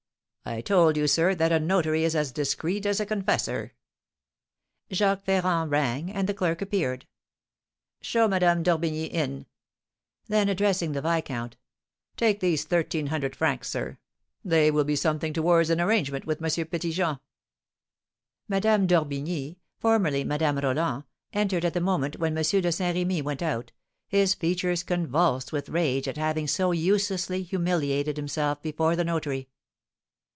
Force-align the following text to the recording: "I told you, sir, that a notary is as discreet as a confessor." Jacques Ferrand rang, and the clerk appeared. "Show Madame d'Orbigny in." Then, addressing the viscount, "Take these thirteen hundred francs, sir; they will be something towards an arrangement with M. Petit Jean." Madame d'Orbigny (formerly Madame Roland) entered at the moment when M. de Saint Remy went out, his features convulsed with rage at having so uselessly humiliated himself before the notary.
"I 0.43 0.59
told 0.61 0.97
you, 0.97 1.07
sir, 1.07 1.35
that 1.35 1.51
a 1.51 1.59
notary 1.59 2.03
is 2.03 2.15
as 2.15 2.31
discreet 2.31 2.87
as 2.87 2.99
a 2.99 3.05
confessor." 3.05 3.73
Jacques 4.91 5.23
Ferrand 5.23 5.69
rang, 5.69 6.11
and 6.11 6.27
the 6.27 6.33
clerk 6.33 6.63
appeared. 6.63 7.05
"Show 8.01 8.27
Madame 8.27 8.63
d'Orbigny 8.63 9.05
in." 9.05 9.45
Then, 10.27 10.49
addressing 10.49 10.91
the 10.91 11.01
viscount, 11.01 11.57
"Take 12.17 12.39
these 12.39 12.63
thirteen 12.65 13.07
hundred 13.07 13.35
francs, 13.35 13.69
sir; 13.69 13.99
they 14.43 14.71
will 14.71 14.83
be 14.83 14.95
something 14.95 15.31
towards 15.31 15.69
an 15.69 15.79
arrangement 15.79 16.25
with 16.25 16.41
M. 16.43 16.65
Petit 16.67 16.91
Jean." 16.91 17.19
Madame 18.47 18.87
d'Orbigny 18.87 19.59
(formerly 19.77 20.23
Madame 20.23 20.57
Roland) 20.57 21.03
entered 21.33 21.63
at 21.65 21.75
the 21.75 21.79
moment 21.81 22.17
when 22.17 22.35
M. 22.35 22.43
de 22.43 22.71
Saint 22.71 22.95
Remy 22.97 23.21
went 23.21 23.43
out, 23.43 23.71
his 24.07 24.33
features 24.33 24.81
convulsed 24.81 25.53
with 25.53 25.69
rage 25.69 26.07
at 26.07 26.17
having 26.17 26.47
so 26.47 26.71
uselessly 26.71 27.43
humiliated 27.43 28.17
himself 28.17 28.59
before 28.63 28.95
the 28.95 29.05
notary. 29.05 29.47